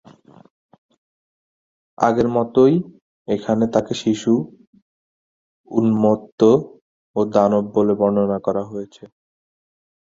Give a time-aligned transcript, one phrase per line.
[1.97, 2.73] আগের মতোই
[3.27, 4.33] এখানে তাকে শিশু,
[5.71, 6.39] উন্মত্ত
[7.15, 9.03] ও দানব বলে বর্ণনা করা হয়েছে।